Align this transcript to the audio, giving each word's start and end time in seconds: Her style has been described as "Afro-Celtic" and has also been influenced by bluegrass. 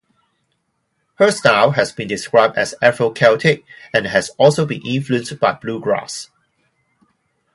Her 1.19 1.29
style 1.29 1.73
has 1.73 1.91
been 1.91 2.07
described 2.07 2.57
as 2.57 2.73
"Afro-Celtic" 2.81 3.63
and 3.93 4.07
has 4.07 4.31
also 4.39 4.65
been 4.65 4.81
influenced 4.83 5.39
by 5.39 5.53
bluegrass. 5.53 6.31